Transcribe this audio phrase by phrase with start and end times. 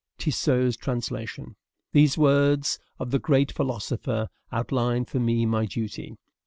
[0.17, 1.57] Tissot's Translation.
[1.91, 6.17] These words of the great philosopher outline for me my duty.